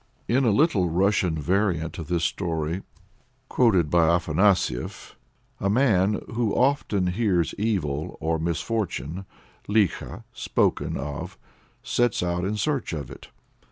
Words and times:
In 0.27 0.45
a 0.45 0.49
Little 0.49 0.89
Russian 0.89 1.35
variant 1.37 1.99
of 1.99 2.07
this 2.07 2.23
story, 2.23 2.81
quoted 3.49 3.91
by 3.91 4.07
Afanasief, 4.07 4.75
(III. 4.81 4.89
p. 4.89 5.15
137) 5.59 5.65
a 5.67 5.69
man, 5.69 6.35
who 6.35 6.55
often 6.55 7.05
hears 7.05 7.53
evil 7.59 8.17
or 8.19 8.39
misfortune 8.39 9.27
(likho) 9.69 10.23
spoken 10.33 10.97
of, 10.97 11.37
sets 11.83 12.23
out 12.23 12.43
in 12.45 12.57
search 12.57 12.93
of 12.93 13.11
it. 13.11 13.27